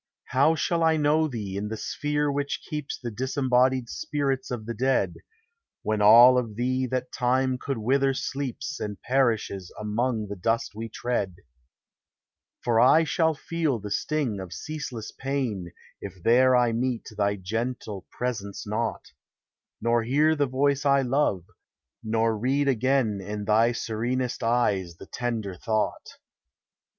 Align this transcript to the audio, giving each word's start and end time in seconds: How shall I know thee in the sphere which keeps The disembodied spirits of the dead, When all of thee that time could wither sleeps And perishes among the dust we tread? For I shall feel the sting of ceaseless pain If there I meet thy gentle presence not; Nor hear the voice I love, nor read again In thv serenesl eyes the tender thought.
How 0.29 0.55
shall 0.55 0.81
I 0.81 0.97
know 0.97 1.27
thee 1.27 1.55
in 1.55 1.67
the 1.67 1.77
sphere 1.77 2.31
which 2.31 2.63
keeps 2.67 2.97
The 2.97 3.11
disembodied 3.11 3.87
spirits 3.87 4.49
of 4.49 4.65
the 4.65 4.73
dead, 4.73 5.13
When 5.83 6.01
all 6.01 6.39
of 6.39 6.55
thee 6.55 6.87
that 6.87 7.11
time 7.11 7.59
could 7.59 7.77
wither 7.77 8.15
sleeps 8.15 8.79
And 8.79 8.99
perishes 9.03 9.71
among 9.79 10.27
the 10.27 10.35
dust 10.35 10.73
we 10.73 10.89
tread? 10.89 11.35
For 12.63 12.79
I 12.79 13.03
shall 13.03 13.35
feel 13.35 13.77
the 13.77 13.91
sting 13.91 14.39
of 14.39 14.53
ceaseless 14.53 15.11
pain 15.11 15.71
If 16.01 16.23
there 16.23 16.55
I 16.55 16.71
meet 16.71 17.07
thy 17.15 17.35
gentle 17.35 18.07
presence 18.09 18.65
not; 18.65 19.11
Nor 19.81 20.01
hear 20.01 20.33
the 20.35 20.47
voice 20.47 20.83
I 20.83 21.03
love, 21.03 21.43
nor 22.03 22.35
read 22.35 22.67
again 22.67 23.21
In 23.23 23.45
thv 23.45 23.75
serenesl 23.75 24.41
eyes 24.41 24.95
the 24.97 25.05
tender 25.05 25.53
thought. 25.53 26.17